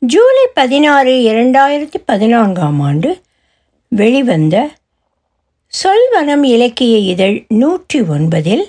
[0.00, 3.20] ஜூலை பதினாறு இரண்டாயிரத்தி பதினான்காம் ஆண்டு
[3.88, 4.70] வெளிவந்த
[5.84, 8.64] சொல்வனம் இலக்கிய இதழ் நூற்றி ஒன்பதில்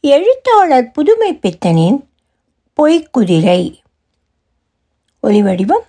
[0.00, 2.04] எழுத்தாளர் புதுமை பித்தனின்
[2.82, 3.80] பொய்க்குதிரை.
[5.22, 5.86] ஒலிவடிவம்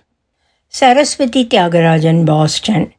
[0.66, 2.92] சரஸ்வதி தியாகராஜன் பாஸ்டன்.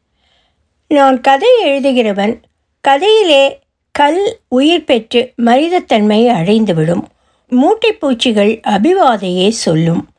[0.88, 2.42] நான் கதை எழுதுகிறவன்
[2.88, 3.58] கதையிலே
[3.92, 7.02] கல் உயிர் பெற்று மனிதத்தன்மையை அடைந்துவிடும்.
[7.50, 10.11] மூட்டைப்பூச்சிகள் அபிவாதையே சொல்லும்.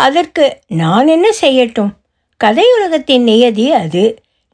[0.00, 0.44] அதற்கு
[0.80, 1.92] நான் என்ன செய்யட்டும்?
[2.40, 4.04] கதையுலகத்தின் நியதி அது.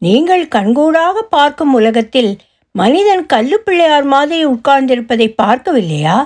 [0.02, 2.32] நீங்கள் கண்கூடாக பார்க்கும் உலகத்தில்
[2.74, 6.16] மனிதன் கல்லு பிள்ளையார் மாதிரி உட்கார்ந்திருப்பதை பார்க்கவில்லையா?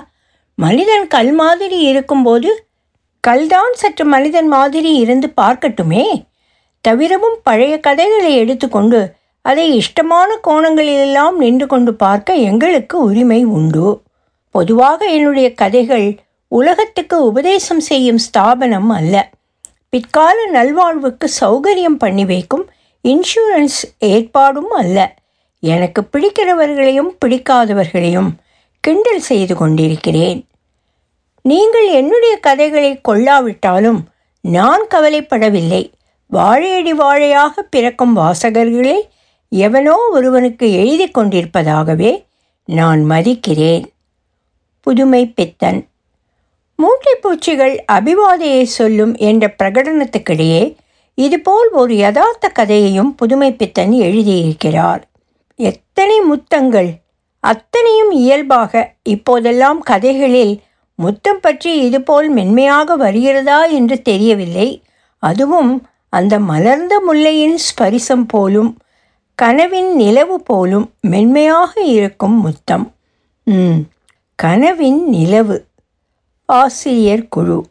[0.57, 2.49] மனிதன் கல் மாதிரி இருக்கும்போது
[3.23, 6.05] கல்தான் சற்று மனிதன் மாதிரி இருந்து பார்க்கட்டுமே?
[6.85, 8.99] தவிரவும் பழைய கதைகளை எடுத்துக்கொண்டு
[9.45, 13.87] அதை இஷ்டமான கோணங்களிலெல்லாம் நின்று கொண்டு பார்க்க எங்களுக்கு உரிமை உண்டு.
[14.55, 16.07] பொதுவாக என்னுடைய கதைகள்
[16.51, 19.29] உலகத்துக்கு உபதேசம் செய்யும் ஸ்தாபனம் அல்ல.
[19.89, 22.69] பிற்கால நல்வாழ்வுக்கு சௌகரியம் பண்ணி வைக்கும்
[23.03, 25.15] இன்சூரன்ஸ் ஏற்பாடும் அல்ல.
[25.59, 28.29] எனக்கு பிடிக்கிறவர்களையும் பிடிக்காதவர்களையும்
[28.79, 30.47] கிண்டல் செய்து கொண்டிருக்கிறேன்.
[31.41, 34.01] நீங்கள் என்னுடைய கதைகளை கொள்ளாவிட்டாலும்
[34.41, 35.91] நான் கவலைப்படவில்லை.
[36.27, 38.97] வாழையடி வாழையாக பிறக்கும் வாசகர்களே
[39.49, 42.25] எவனோ ஒருவனுக்கு எழுதி கொண்டிருப்பதாகவே
[42.65, 43.85] நான் மதிக்கிறேன்.
[44.79, 45.87] புதுமை பித்தன்.
[46.81, 50.75] மூட்டைப்பூச்சிகள் அபிவாதையை சொல்லும் என்ற பிரகடனத்துக்கிடையே
[51.15, 55.01] இதுபோல் ஒரு யதார்த்த கதையையும் புதுமைப்பித்தன் எழுதியிருக்கிறார்.
[55.55, 56.91] எத்தனை முத்தங்கள்.
[57.39, 60.61] அத்தனையும் இயல்பாக இப்போதெல்லாம் கதைகளில்
[60.95, 64.83] முத்தம் பற்றி இதுபோல் மென்மையாக வருகிறதா என்று தெரியவில்லை.
[65.23, 68.77] அதுவும் அந்த மலர்ந்த முல்லையின் ஸ்பரிசம் போலும்
[69.35, 72.85] கனவின் நிலவு போலும் மென்மையாக இருக்கும் முத்தம்.
[74.35, 75.57] கனவின் நிலவு.
[76.51, 77.65] ஆசிரியர் குழு.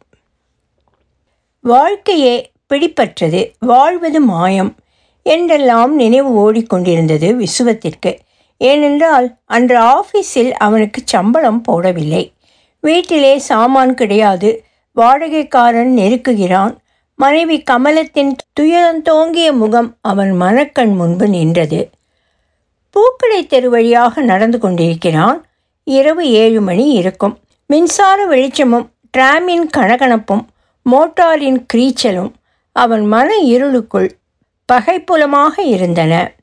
[1.60, 4.74] வாழ்க்கையே பிடிப்பற்றது வாழ்வது மாயம்
[5.22, 8.18] என்றெல்லாம் நினைவு ஓடிக்கொண்டிருந்தது விசுவத்திற்கு.
[8.56, 12.32] ஏனென்றால் அன்று ஆஃபீஸில் அவனுக்கு சம்பளம் போடவில்லை.
[12.80, 14.64] வீட்டிலே சாமான் கிடையாது
[14.96, 16.76] வாடகைக்காரன் நெருக்குகிறான்.
[17.16, 21.90] மனைவி கமலத்தின் துயரந்தோங்கிய முகம் அவன் மனக்கண் முன்பு நின்றது.
[22.94, 25.46] பூக்கடை தெரு வழியாக நடந்து கொண்டிருக்கிறான்.
[25.84, 27.38] இரவு ஏழு மணி இருக்கும்.
[27.70, 30.46] மின்சார வெளிச்சமும் டிராமின் கணகணப்பும்
[30.90, 32.32] மோட்டாரின் கிரீச்சலும்
[32.72, 34.18] அவன் மன இருளுக்குள்
[34.72, 36.34] பகைப்புலமாக இருந்தன.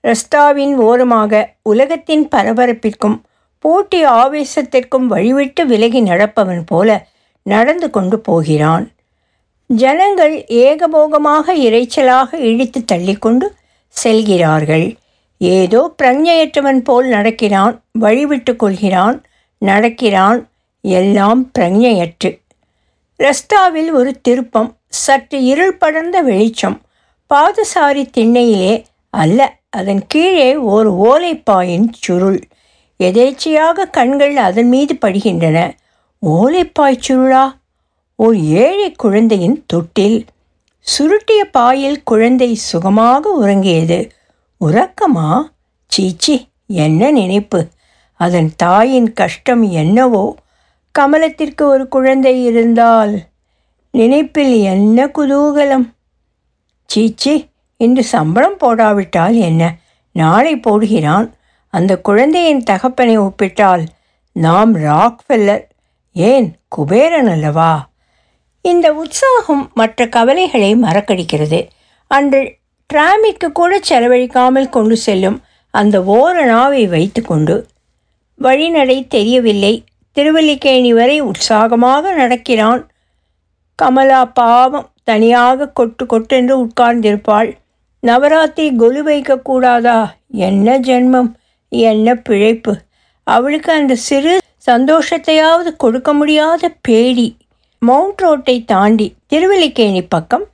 [0.00, 3.22] ரஸ்தாவின் ஓரமாக உலகத்தின் பரபரப்பிற்கும்
[3.58, 7.06] போட்டி ஆவேசத்திற்கும் வழிவிட்டு விலகி நடப்பவன் போல
[7.42, 8.92] நடந்து கொண்டு போகிறான்.
[9.66, 13.52] ஜனங்கள் ஏகபோகமாக இறைச்சலாக இழித்து தள்ளிக்கொண்டு
[13.88, 14.96] செல்கிறார்கள்.
[15.38, 19.26] ஏதோ பிரஞ்ஞையற்றவன் போல் நடக்கிறான் வழிவிட்டு கொள்கிறான்
[19.58, 20.47] நடக்கிறான்
[20.80, 22.38] எல்லாம் பிரஞையற்று.
[23.18, 26.80] ரஸ்தாவில் ஒரு திருப்பம் சற்று இருள் படர்ந்த வெளிச்சம்
[27.34, 32.40] பாதசாரி திண்ணையிலே அல்ல அதன் கீழே ஒரு ஓலைப்பாயின் சுருள்.
[33.00, 35.74] எதேச்சையாக கண்கள் அதன் மீது படுகின்றன.
[36.26, 37.56] ஓலைப்பாய் சுருளா?
[38.14, 40.26] ஓர் ஏழை குழந்தையின் தொட்டில்.
[40.98, 44.10] சுருட்டிய பாயில் குழந்தை சுகமாக உறங்கியது.
[44.60, 45.42] உறக்கமா?
[45.86, 47.66] சீச்சி என்ன நினைப்பு?
[48.12, 50.34] அதன் தாயின் கஷ்டம் என்னவோ?
[50.98, 53.18] கமலத்திற்கு ஒரு குழந்தை இருந்தால்
[53.92, 55.86] நினைப்பில் என்ன குதூகலம்?
[56.86, 59.76] சீச்சி இன்று சம்பளம் போடாவிட்டால் என்ன?
[60.12, 61.32] நாளை போடுகிறான்.
[61.70, 63.84] அந்த குழந்தையின் தகப்பனை ஒப்பிட்டால்
[64.32, 65.64] நாம் ராக்ஃபெல்லர்
[66.12, 67.88] ஏன் குபேரன் அல்லவா?
[68.60, 71.68] இந்த உற்சாகம் மற்ற கவலைகளை மறக்கடிக்கிறது.
[72.06, 72.56] அன்று
[72.86, 77.66] டிராமிக்கு கூட செலவழிக்காமல் கொண்டு செல்லும் அந்த ஓரணாவை வைத்துக்கொண்டு
[78.40, 79.84] வழிநடை தெரியவில்லை.
[80.18, 82.80] திருவல்லிக்கேணி வரை உற்சாகமாக நடக்கிறான்.
[83.74, 87.50] கமலா பாவம் தனியாக கொட்டு கொட்டென்று உட்கார்ந்திருப்பாள்.
[88.06, 89.98] நவராத்திரி கொலு வைக்கக்கூடாதா
[90.46, 91.30] என்ன ஜென்மம்?
[91.68, 92.72] என்ன பிழைப்பு?
[93.26, 94.38] அவளுக்கு அந்த சிறு
[94.70, 97.36] சந்தோஷத்தையாவது கொடுக்க முடியாத பேடி.
[97.82, 100.46] மவுண்ட் ரோட்டை தாண்டி திருவல்லிக்கேணி பக்கம்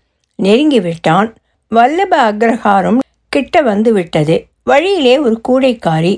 [0.43, 1.31] நெருங்கிவிட்டான்.
[1.71, 6.15] வல்லப அக்ரஹாரம் கிட்ட வந்து விட்டது வழியிலே ஒரு கூடைக்காரி.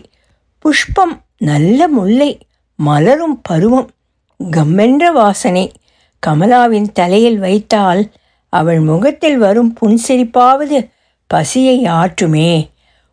[0.59, 1.17] புஷ்பம்
[1.51, 2.33] நல்ல முல்லை.
[2.77, 3.91] மலரும் பருவம்.
[4.51, 5.73] கம்மென்ற வாசனை.
[6.27, 8.13] கமலாவின் தலையில் வைத்தால்
[8.49, 10.91] அவள் முகத்தில் வரும் புன்சிரிப்பாவது
[11.27, 12.71] பசியை ஆற்றுமே.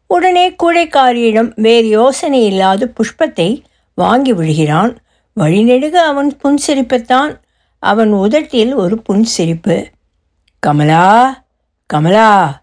[0.07, 3.63] உடனே கூடைக்காரியிடம் வேறு யோசனை இல்லாத புஷ்பத்தை
[3.93, 4.97] வாங்கி விடுகிறான்.
[5.35, 7.39] வழிநெடுக அவன் புன்சிரிப்பைத்தான்.
[7.79, 9.85] அவன் உதட்டில் ஒரு புன்சிரிப்பு.
[10.59, 11.43] கமலா
[11.85, 12.61] கமலா.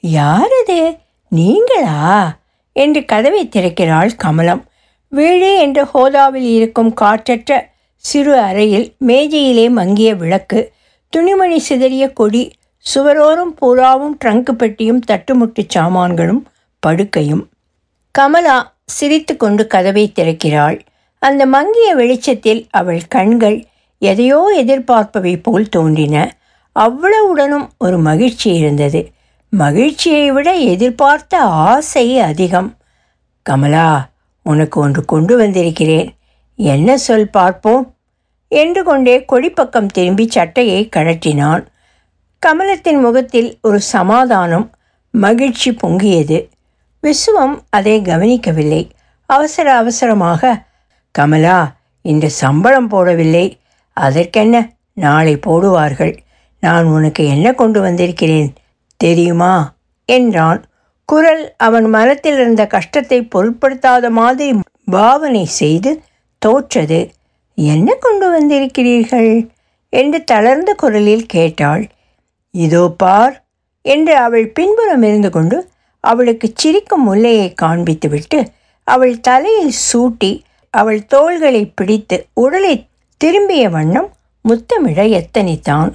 [0.00, 0.96] யார் அது?
[1.28, 2.36] நீங்களா?
[2.72, 4.64] என்று கதவை திறக்கிறாள் கமலம்.
[5.14, 7.60] வீழே என்ற ஹோதாவில் இருக்கும் காற்றற்ற
[7.96, 10.72] சிறு அறையில் மேஜையிலே மங்கிய விளக்கு
[11.08, 12.52] துணிமணி சிதறிய கொடி
[12.94, 16.48] சுவரோரும் பூராவும் ட்ரங்க் பெட்டியும் தட்டுமுட்டு சாமான்களும்
[16.86, 17.42] படுக்கையும்.
[18.10, 20.80] கமலா சிரித்து கொண்டு கதவை திறக்கிறாள்.
[21.18, 23.64] அந்த மங்கிய வெளிச்சத்தில் அவள் கண்கள்
[23.98, 26.36] எதையோ எதிர்பார்ப்பவை போல் தோன்றின.
[26.72, 29.10] அவ்வளவுடனும் ஒரு மகிழ்ச்சி இருந்தது.
[29.50, 32.76] மகிழ்ச்சியை விட எதிர்பார்த்த ஆசை அதிகம்.
[33.42, 34.10] கமலா
[34.42, 36.16] உனக்கு ஒன்று கொண்டு வந்திருக்கிறேன்.
[36.56, 37.94] என்ன சொல் பார்ப்போம்?
[38.48, 41.66] என்று கொண்டே கொடிப்பக்கம் திரும்பி சட்டையை கழற்றினான்.
[42.38, 44.70] கமலத்தின் முகத்தில் ஒரு சமாதானம்
[45.10, 46.48] மகிழ்ச்சி பொங்கியது.
[47.02, 48.90] விசுவம் அதை கவனிக்கவில்லை.
[49.26, 50.64] அவசர அவசரமாக
[51.10, 53.58] கமலா இந்த சம்பளம் போடவில்லை.
[53.92, 54.72] அதற்கென்ன?
[54.92, 56.16] நாளை போடுவார்கள்.
[56.60, 58.52] நான் உனக்கு என்ன கொண்டு வந்திருக்கிறேன்?
[58.96, 59.74] தெரியுமா?
[60.04, 60.64] என்றான்.
[61.08, 64.52] குரல் அவன் மனத்தில் இருந்த கஷ்டத்தை பொருட்படுத்தாத மாதிரி
[64.84, 65.90] பாவனை செய்து
[66.42, 67.00] தோற்றது.
[67.58, 69.32] என்ன கொண்டு வந்திருக்கிறீர்கள்?
[69.92, 71.82] என்று தளர்ந்த குரலில் கேட்டாள்.
[72.54, 73.34] இதோ பார்
[73.84, 75.58] என்று அவள் பின்புறம் இருந்து கொண்டு
[76.04, 78.38] அவளுக்கு சிரிக்கும் முல்லையை காண்பித்துவிட்டு
[78.88, 80.32] அவள் தலையில் சூட்டி
[80.74, 82.74] அவள் தோள்களை பிடித்து உடலை
[83.20, 84.08] திரும்பிய வண்ணம்
[84.44, 85.90] முத்தமிட எத்தனித்தான்.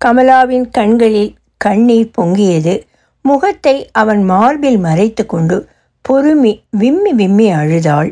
[0.00, 2.74] கமலாவின் கண்களில் கண்ணீர் பொங்கியது.
[3.28, 5.56] முகத்தை அவன் மார்பில் மறைத்து கொண்டு
[6.04, 8.10] பொறுமி விம்மி விம்மி அழுதாள்.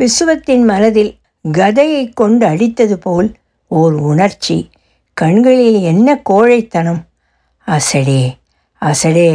[0.00, 1.12] விசுவத்தின் மனதில்
[1.52, 3.28] கதையை கொண்டு அடித்தது போல்
[3.70, 4.70] ஓர் உணர்ச்சி.
[5.16, 7.02] கண்களில் என்ன கோழைத்தனம்?
[7.66, 8.22] அசடே
[8.82, 9.30] அசடே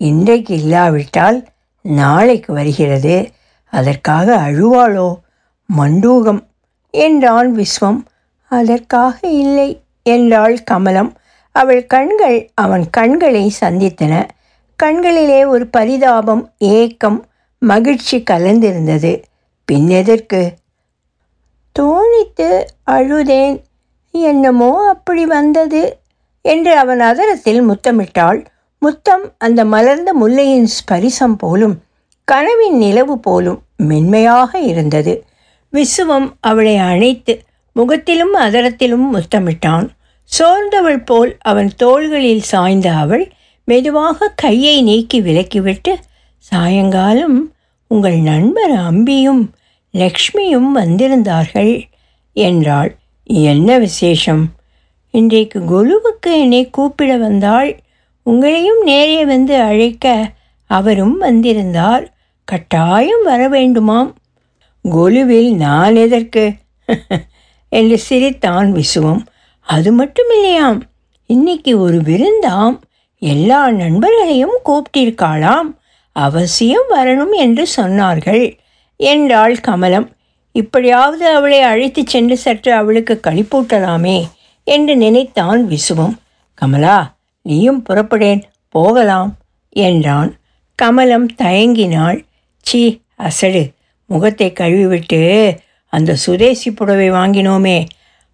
[0.00, 1.38] இன்றைக்கு இல்லாவிட்டால்
[1.84, 3.16] நாளைக்கு வருகிறது.
[3.72, 5.08] அதற்காக அழுவாளோ?
[5.68, 6.42] மண்டூகம்
[6.90, 8.00] என்றான் விஸ்வம்.
[8.52, 9.68] அதற்காக இல்லை
[10.02, 11.10] என்றாள் கமலம்.
[11.54, 14.14] அவள் கண்கள் அவன் கண்களை சந்தித்தன.
[14.82, 17.18] கண்களிலே ஒரு பரிதாபம் ஏக்கம்
[17.62, 19.12] மகிழ்ச்சி கலந்திருந்தது.
[19.68, 20.40] பின்னெதற்கு
[21.76, 22.48] தோணித்து
[22.90, 23.56] அழுதேன்.
[24.14, 25.82] என்னமோ அப்படி வந்தது
[26.44, 28.40] என்று அவன் அதரத்தில் முத்தமிட்டாள்.
[28.82, 31.76] முத்தம் அந்த மலர்ந்த முல்லையின் ஸ்பரிசம் போலும்
[32.28, 35.14] கனவின் நிலவு போலும் மென்மையாக இருந்தது.
[35.72, 37.34] விசுவம் அவளை அணைத்து
[37.76, 39.86] முகத்திலும் அதரத்திலும் முத்தமிட்டான்.
[40.30, 43.24] சோர்ந்தவள் போல் அவன் தோள்களில் சாய்ந்த அவள்
[43.64, 45.94] மெதுவாக கையை நீக்கி விலக்கிவிட்டு
[46.38, 47.52] சாயங்காலம்
[47.86, 49.48] உங்கள் நண்பர் அம்பியும்
[49.92, 51.82] லக்ஷ்மியும் வந்திருந்தார்கள்
[52.32, 52.96] என்றாள்.
[53.24, 54.46] என்ன விசேஷம்?
[55.10, 57.80] இன்றைக்கு குலுவுக்கு என்னை கூப்பிட வந்தாள்
[58.26, 60.32] உங்களையும் நேரே வந்து அழைக்க
[60.66, 62.14] அவரும் வந்திருந்தார்.
[62.44, 64.12] கட்டாயம் வர வேண்டுமாம்.
[64.84, 66.52] கொலுவில் நான் எதற்கு?
[67.68, 69.26] என்று சிரித்தான் விசுவம்.
[69.60, 70.82] அது மட்டும் இல்லையாம்
[71.26, 72.78] இன்னைக்கு ஒரு விருந்தாம்.
[73.24, 75.76] எல்லா நண்பர்களையும் கூப்பிட்டிருக்காளாம்.
[76.12, 78.58] அவசியம் வரணும் என்று சொன்னார்கள்.
[78.96, 80.08] என்றாள் கமலம்.
[80.52, 84.30] இப்படியாவது அவளை அழைத்துச் சென்று சற்று அவளுக்கு களிப்பூட்டலாமே
[84.64, 86.16] என்று நினைத்தான் விசுவம்.
[86.54, 89.36] கமலா நீயும் புறப்படேன் போகலாம்
[89.68, 90.36] என்றான்.
[90.74, 92.24] கமலம் தயங்கினாள்.
[92.62, 93.70] சீ அசடு.
[94.06, 97.86] முகத்தை கழுவிவிட்டு அந்த சுதேசி புடவை வாங்கினோமே.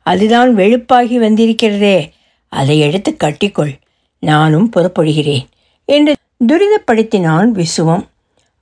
[0.03, 2.11] அதுதான் வெளுப்பாகி வந்திருக்கிறதே.
[2.49, 3.75] அதை எடுத்து கட்டிக்கொள்.
[4.23, 5.47] நானும் புறப்படுகிறேன்
[5.89, 6.13] என்று
[6.47, 8.05] துரிதப்படுத்தினான் விசுவம்.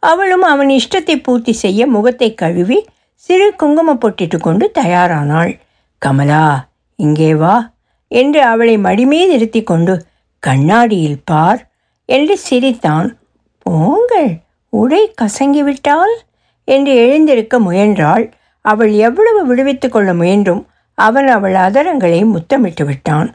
[0.02, 2.78] அவளும் அவன் இஷ்டத்தை பூர்த்தி செய்ய முகத்தை கழுவி
[3.28, 5.52] சிறு குங்கும பொட்டிட்டு கொண்டு தயாரானாள்.
[6.02, 6.46] கமலா
[6.98, 7.56] இங்கே வா
[8.10, 9.94] என்று அவளை மடிமீது இருத்தி கொண்டு
[10.42, 11.60] கண்ணாடியில் பார்
[12.08, 13.08] என்று சிரித்தான்.
[13.66, 14.30] போங்கள்
[14.72, 16.14] உடை கசங்கிவிட்டால்
[16.68, 18.24] என்று எழுந்திருக்க முயன்றாள்.
[18.64, 20.62] அவள் எவ்வளவு விடுவித்து கொள்ள முயன்றும்
[20.98, 23.28] அவன் அவள் அதரங்களை முத்தமிட்டு விட்டான்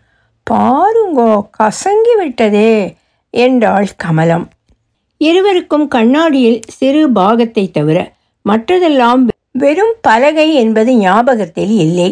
[0.47, 2.71] பாருங்கோ கசங்கி விட்டதே
[3.33, 4.45] என்றாள் கமலம்.
[5.21, 7.97] இருவருக்கும் கண்ணாடியில் சிறு பாகத்தை தவிர
[8.45, 9.21] மற்றதெல்லாம்
[9.51, 12.09] வெறும் பலகை என்பது ஞாபகத்தில் இல்லை.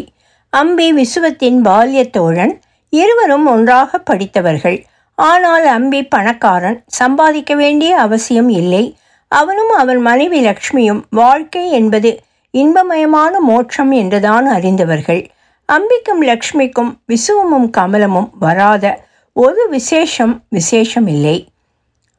[0.52, 2.54] அம்பி விசுவத்தின் பால்ய தோழன்
[2.92, 4.78] இருவரும் ஒன்றாக படித்தவர்கள்.
[5.18, 8.84] ஆனால் அம்பி பணக்காரன் சம்பாதிக்க வேண்டிய அவசியம் இல்லை.
[9.32, 12.10] அவனும் அவன் மனைவி லக்ஷ்மியும் வாழ்க்கை என்பது
[12.54, 15.22] இன்பமயமான மோட்சம் என்றுதான் அறிந்தவர்கள்.
[15.70, 18.84] அம்பிக்கும் லக்ஷ்மிக்கும் விசுவமும் கமலமும் வராத
[19.32, 21.48] ஒரு விசேஷம் விசேஷம் இல்லை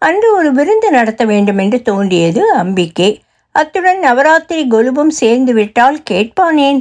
[0.02, 3.10] அன்று ஒரு விருந்து நடத்த வேண்டும் என்று தோன்றியது அம்பிக்கே.
[3.56, 6.80] அத்துடன் நவராத்திரி கொலுபும் சேர்ந்து விட்டால் கேட்பானேன்?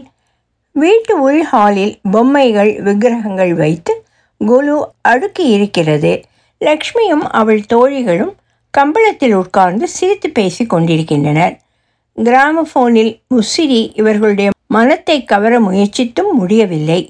[0.73, 4.05] வீட்டு உள் ஹாலில் பொம்மைகள் விக்கிரகங்கள் வைத்து
[4.41, 6.12] குலு அடுக்கி இருக்கிறது.
[6.61, 8.33] லக்ஷ்மியும் அவள் தோழிகளும்
[8.75, 11.55] கம்பளத்தில் உட்கார்ந்து சிரித்து பேசி கொண்டிருக்கின்றனர்.
[12.17, 17.00] கிராமபோனில் முசிறி இவர்களுடைய மனத்தை கவர முயற்சித்தும் முடியவில்லை.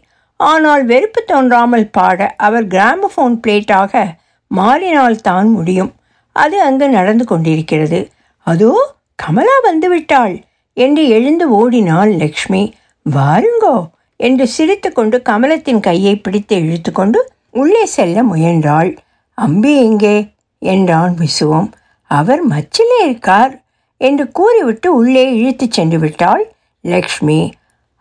[0.40, 4.02] ஆனால் வெறுப்பு தோன்றாமல் பாட அவர் கிராமபோன் பிளேட்டாக
[4.50, 5.92] மாறினால்தான் முடியும்.
[6.36, 8.00] அது அங்கு நடந்து கொண்டிருக்கிறது.
[8.46, 8.72] அதோ
[9.14, 10.34] கமலா வந்துவிட்டாள்
[10.76, 12.62] என்று எழுந்து ஓடினாள் லக்ஷ்மி.
[13.06, 13.76] வாருங்கோ
[14.20, 18.90] என்று சிரித்துக்கொண்டு கமலத்தின் கையை பிடித்து இழுத்துக்கொண்டு உள்ளே செல்ல முயன்றாள்.
[19.38, 20.16] அம்பி எங்கே?
[20.62, 21.68] என்றான் விசுவம்.
[22.10, 23.52] அவர் மச்சிலே இருக்கார்
[24.00, 26.44] என்று கூறிவிட்டு உள்ளே இழுத்துச் சென்று விட்டாள்.
[26.80, 27.52] லக்ஷ்மி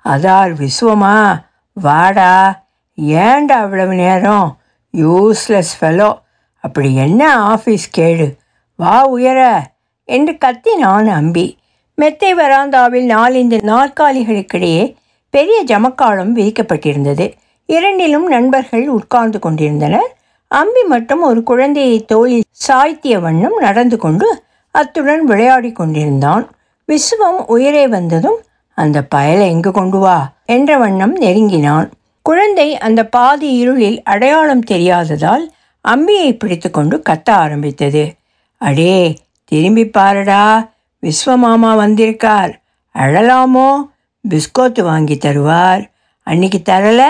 [0.06, 1.42] அதார் விசுவமா?
[1.74, 2.64] வாடா.
[3.02, 4.58] ஏன்டா அவ்வளவு நேரம்?
[4.98, 6.22] யூஸ்லெஸ் ஃபெலோ
[6.60, 8.36] அப்படி என்ன ஆஃபீஸ் கேடு?
[8.76, 9.72] வா உயர.
[10.04, 11.58] என்று கத்தினான் அம்பி.
[11.96, 14.96] மெத்தை வராந்தாவில் நாலஞ்சு நாற்காலிகளுக்கிடையே
[15.30, 17.34] பெரிய ஜமக்காலம் விதிக்கப்பட்டிருந்தது
[17.66, 20.18] இரண்டிலும் நண்பர்கள் உட்கார்ந்து கொண்டிருந்தனர்.
[20.48, 26.52] அம்பி மட்டும் ஒரு குழந்தையை தோளில் சாய்த்திய வண்ணம் நடந்து கொண்டு அத்துடன் விளையாடி கொண்டிருந்தான்.
[26.88, 28.40] விஸ்வம் உயரே வந்ததும்
[28.80, 30.32] அந்த பயலை எங்கு கொண்டு வா?
[30.46, 31.92] என்ற வண்ணம் நெருங்கினான்.
[32.22, 35.50] குழந்தை அந்த பாதி இருளில் அடையாளம் தெரியாததால்
[35.88, 38.14] அம்பியை பிடித்துக்கொண்டு கத்த ஆரம்பித்தது.
[38.58, 40.72] அடே திரும்பி பாருடா.
[41.02, 42.62] விஸ்வமாமா வந்திருக்கார்.
[42.96, 43.90] அழலாமோ?
[44.30, 45.90] பிஸ்கோத்து வாங்கி தருவார்.
[46.24, 47.04] அன்னைக்கு தரல?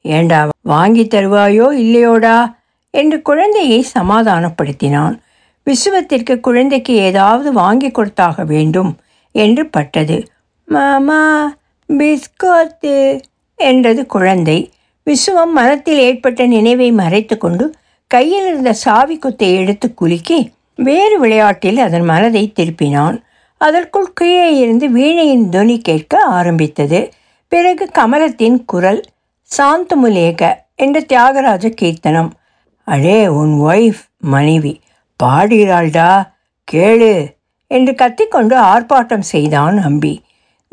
[0.00, 2.54] ஏண்டா வாங்கி தருவாயோ இல்லையோடா?
[2.90, 5.18] என்று குழந்தையை சமாதானப்படுத்தினான்.
[5.64, 8.96] விஸ்வத்திற்கு குழந்தைக்கு ஏதாவது வாங்கி கொடுத்தாக வேண்டும்
[9.32, 10.28] என்று பட்டது.
[10.68, 11.22] மாமா
[11.88, 12.94] பிஸ்கோத்து
[13.58, 14.58] என்றது குழந்தை.
[15.06, 17.64] விசுவம் மனத்தில் ஏற்பட்ட நினைவை மறைத்து கொண்டு
[18.10, 20.38] கையில் இருந்த சாவி குத்தை எடுத்து குலுக்கி
[20.76, 23.16] வேறு விளையாட்டில் அதன் மனதை திருப்பினான்.
[23.60, 27.00] அதற்குள் கீழே இருந்து வீணையின் துணி கேட்க ஆரம்பித்தது.
[27.52, 29.02] பிறகு கமலத்தின் குரல்
[29.50, 30.42] சாந்தமுலேக
[30.76, 32.30] என்ற தியாகராஜ கீர்த்தனம்.
[32.84, 34.80] அடே உன் ஒய்ஃப் மனைவி
[35.22, 36.10] பாடுகிறாள்டா
[36.68, 37.14] கேளு
[37.70, 40.14] என்று கத்திக்கொண்டு ஆர்ப்பாட்டம் செய்தான் அம்பி.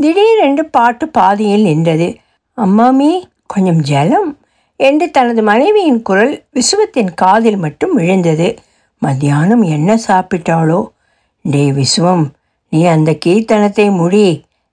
[0.01, 2.17] திடீரென்று பாட்டு பாதியில் நின்றது.
[2.57, 3.11] அம்மாமி
[3.45, 4.29] கொஞ்சம் ஜலம்
[4.75, 8.57] என்று தனது மனைவியின் குரல் விசுவத்தின் காதில் மட்டும் விழுந்தது.
[8.97, 10.81] மத்தியானம் என்ன சாப்பிட்டாளோ?
[11.41, 12.25] டே விசுவம்
[12.69, 14.25] நீ அந்த கீர்த்தனத்தை முடி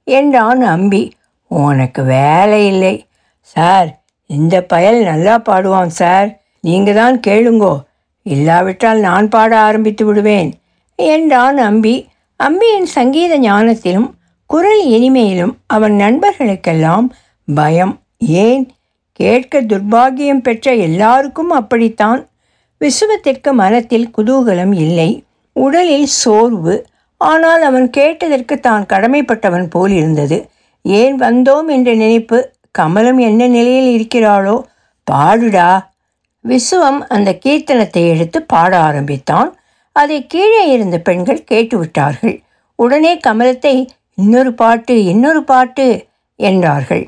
[0.04, 1.12] என்றான் அம்பி.
[1.50, 3.06] உனக்கு வேலை இல்லை.
[3.40, 6.28] சார் இந்த பயல் நல்லா பாடுவான் சார்.
[6.60, 7.74] நீங்கள் தான் கேளுங்கோ.
[8.22, 10.50] இல்லாவிட்டால் நான் பாட ஆரம்பித்து விடுவேன்
[10.94, 12.08] என்றான் அம்பி.
[12.40, 14.08] அம்பியின் சங்கீத ஞானத்திலும்
[14.48, 17.06] குரல் இனிமையிலும் அவன் நண்பர்களுக்கெல்லாம்
[17.54, 18.00] பயம்.
[18.18, 18.70] ஏன்?
[19.12, 22.28] கேட்க துர்பாகியம் பெற்ற எல்லாருக்கும் அப்படித்தான்.
[22.80, 25.24] விசுவத்திற்கு மனத்தில் குதூகலம் இல்லை.
[25.52, 26.86] உடலில் சோர்வு.
[27.16, 30.48] ஆனால் அவன் கேட்டதற்கு தான் கடமைப்பட்டவன் போல் இருந்தது.
[30.82, 32.52] ஏன் வந்தோம் என்ற நினைப்பு?
[32.78, 34.62] கமலம் என்ன நிலையில் இருக்கிறாளோ?
[35.10, 35.86] பாடுடா.
[36.48, 39.56] விசுவம் அந்த கீர்த்தனத்தை எடுத்து பாட ஆரம்பித்தான்.
[39.92, 42.40] அதை கீழே இருந்த பெண்கள் கேட்டுவிட்டார்கள்.
[42.74, 43.88] உடனே கமலத்தை
[44.18, 45.86] இன்னொரு பாட்டு இன்னொரு பாட்டு
[46.36, 47.04] என்றார்கள்.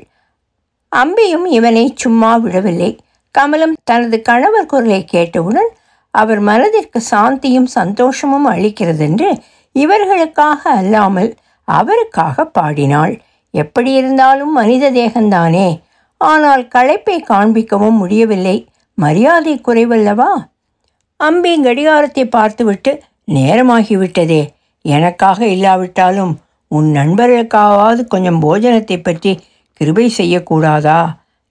[0.91, 2.99] அம்பியும் இவனை சும்மா விடவில்லை.
[3.35, 5.69] கமலம் தனது கணவர் குரலை கேட்டவுடன்
[6.13, 9.29] அவர் மனதிற்கு சாந்தியும் சந்தோஷமும் அளிக்கிறதென்று
[9.75, 11.29] இவர்களுக்காக அல்லாமல்
[11.67, 13.13] அவருக்காக பாடினாள்.
[13.53, 15.67] எப்படி இருந்தாலும் மனித தேகந்தானே.
[16.17, 18.57] ஆனால் களைப்பை காண்பிக்கவும் முடியவில்லை.
[18.97, 20.31] மரியாதை குறைவல்லவா?
[21.19, 22.91] அம்பி கடிகாரத்தை பார்த்துவிட்டு
[23.31, 24.41] நேரமாகிவிட்டதே.
[24.85, 26.33] எனக்காக இல்லாவிட்டாலும்
[26.71, 29.31] உன் நண்பர்களுக்காவது கொஞ்சம் போஜனத்தை பற்றி
[29.73, 30.99] கிருபை செய்யக்கூடாதா?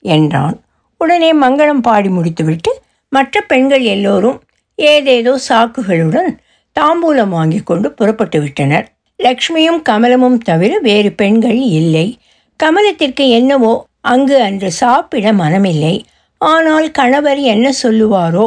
[0.04, 0.56] என்றான்.
[1.00, 2.70] உடனே மங்களம் பாடி முடித்துவிட்டு
[3.12, 4.38] மற்ற பெண்கள் எல்லோரும்
[4.78, 6.30] ஏதேதோ சாக்குகளுடன்
[6.76, 8.86] தாம்பூலம் வாங்கி கொண்டு புறப்பட்டு விட்டனர்.
[9.20, 12.06] லக்ஷ்மியும் கமலமும் தவிர வேறு பெண்கள் இல்லை.
[12.60, 15.94] கமலத்திற்கு என்னவோ அங்கு அன்று சாப்பிட மனமில்லை.
[16.40, 18.46] ஆனால் கணவர் என்ன சொல்லுவாரோ?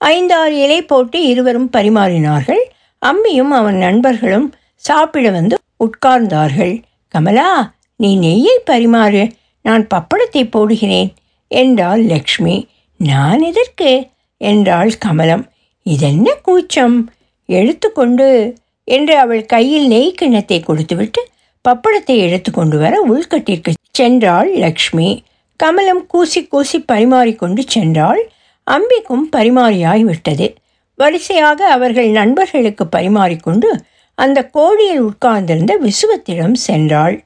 [0.00, 2.62] ஐந்தாறு இலை போட்டு இருவரும் பரிமாறினார்கள்.
[3.02, 4.48] அம்மியும் அவன் நண்பர்களும்
[4.84, 6.82] சாப்பிட வந்து உட்கார்ந்தார்கள்.
[7.08, 9.30] கமலா நீ நெய்யை பரிமாறு.
[9.62, 11.14] நான் பப்படத்தை போடுகிறேன்
[11.48, 12.68] என்றாள் லக்ஷ்மி.
[12.96, 14.06] நான் எதற்கு?
[14.36, 15.44] என்றாள் கமலம்.
[15.82, 17.10] இதென்ன கூச்சம்?
[17.46, 18.54] எடுத்துக்கொண்டு
[18.84, 21.28] என்று அவள் கையில் நெய் கிண்ணத்தை கொடுத்துவிட்டு
[21.68, 25.24] பப்படத்தை எடுத்து கொண்டு வர உள்கட்டிற்கு சென்றாள் லக்ஷ்மி.
[25.56, 28.22] கமலம் கூசி கூசி பரிமாறிக்கொண்டு சென்றாள்.
[28.66, 30.54] அம்பிக்கும் பரிமாறியாய் விட்டது.
[30.94, 33.68] வரிசையாக அவர்கள் நண்பர்களுக்கு பரிமாறிக்கொண்டு
[34.16, 37.16] அந்த கோழியில் உட்கார்ந்திருந்த விசுவத்திடம் சென்றாள்.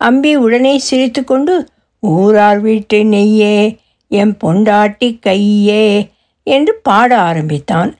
[0.00, 1.54] அம்பி உடனே சிரித்துக்கொண்டு
[2.00, 6.10] ஊரார் வீட்டு நெய்யே என் பொண்டாட்டி கையே
[6.42, 7.90] என்று பாட ஆரம்பித்தான்.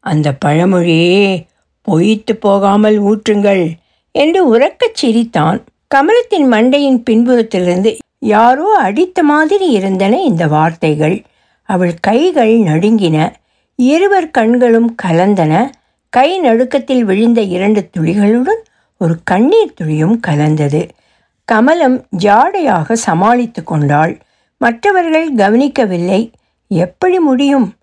[0.00, 1.46] அந்த பழமொழியே
[1.82, 3.64] பொய்த்து போகாமல் ஊற்றுங்கள்
[4.10, 5.64] என்று உறக்கச் சிரித்தான்.
[5.94, 11.22] கமலத்தின் மண்டையின் பின்புறத்திலிருந்து யாரோ அடித்த மாதிரி இருந்தன இந்த வார்த்தைகள்.
[11.68, 13.32] அவள் கைகள் நடுங்கின
[13.76, 15.70] இருவர் கண்களும் கலந்தன.
[16.14, 18.60] கை நடுக்கத்தில் விழுந்த இரண்டு துளிகளுடன்
[18.98, 20.88] ஒரு கண்ணீர் துளியும் கலந்தது.
[21.44, 24.12] கமலம் ஜாடையாக சமாளித்து கொண்டாள்.
[24.56, 26.32] மற்றவர்கள் கவனிக்கவில்லை.
[26.68, 27.74] எப்படி முடியும்?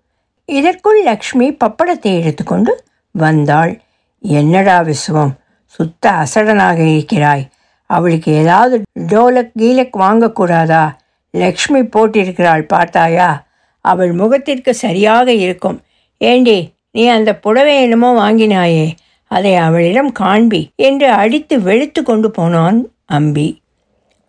[0.44, 3.80] இதற்குள் லக்ஷ்மி பப்படத்தை எடுத்துக்கொண்டு வந்தாள்.
[4.20, 5.34] என்னடா விசுவம்?
[5.64, 7.48] சுத்த அசடனாக இருக்கிறாய்.
[7.86, 10.84] அவளுக்கு ஏதாவது டோலக் கீலக் வாங்கக்கூடாதா?
[11.30, 13.46] லக்ஷ்மி போட்டிருக்கிறாள் பார்த்தாயா?
[13.80, 15.80] அவள் முகத்திற்கு சரியாக இருக்கும்.
[16.18, 16.58] ஏண்டி
[16.94, 18.86] நீ அந்த புடவை என்னமோ வாங்கினாயே
[19.30, 23.48] அதை அவளிடம் காண்பி என்று அடித்து வெளுத்து கொண்டு போனான் அம்பி.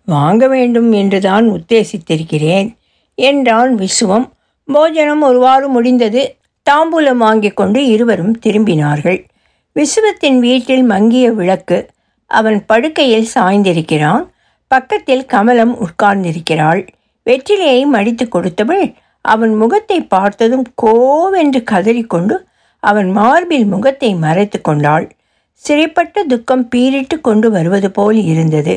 [0.08, 2.70] வாங்க வேண்டும் என்றுதான் உத்தேசித்திருக்கிறேன்
[3.18, 4.26] என்றான் விசுவம்.
[4.68, 6.22] போஜனம் ஒருவாறு முடிந்தது.
[6.68, 9.20] தாம்பூலம் வாங்கி கொண்டு இருவரும் திரும்பினார்கள்.
[9.76, 11.78] விசுவத்தின் வீட்டில் மங்கிய விளக்கு
[12.32, 14.24] அவன் படுக்கையில் சாய்ந்திருக்கிறான்.
[14.68, 16.82] பக்கத்தில் கமலம் உட்கார்ந்திருக்கிறாள்.
[17.26, 18.86] வெற்றிலையை மடித்து கொடுத்தவள்
[19.26, 22.36] அவன் முகத்தை பார்த்ததும் கோவென்று கதறிக்கொண்டு
[22.84, 25.06] அவன் மார்பில் முகத்தை மறைத்து கொண்டாள்.
[25.68, 28.76] சிறைப்பட்ட துக்கம் பீரிட்டு கொண்டு வருவது போல் இருந்தது.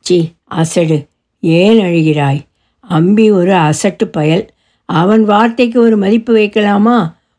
[0.00, 0.98] சி அசடு.
[1.40, 2.40] ஏன் அழுகிறாய்?
[2.80, 4.44] அம்பி ஒரு அசட்டு பயல்.
[4.84, 6.98] அவன் வார்த்தைக்கு ஒரு மதிப்பு வைக்கலாமா?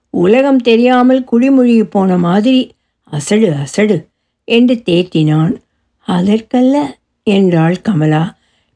[0.10, 2.76] உலகம் தெரியாமல் குடிமொழிகி போன மாதிரி.
[3.04, 3.98] அசடு அசடு
[4.44, 5.56] என்று தேத்தினான்.
[6.08, 8.24] அதற்கல்ல என்றாள் கமலா.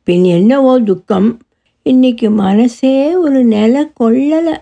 [0.03, 1.29] பின் என்னவோ துக்கம்.
[1.81, 4.57] இன்னைக்கு மனசே ஒரு நில கொள்ளலை.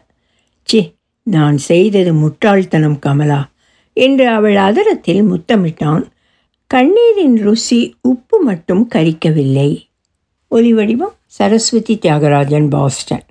[0.64, 0.82] சி
[1.24, 3.50] நான் செய்தது முட்டாள்தனம் கமலா
[3.94, 6.04] என்று அவள் அதரத்தில் முத்தமிட்டான்.
[6.68, 9.86] கண்ணீரின் ருசி உப்பு மட்டும் கரிக்கவில்லை.
[10.52, 13.26] ஒலிவடிவம் சரஸ்வதி தியாகராஜன் பாஸ்டன்.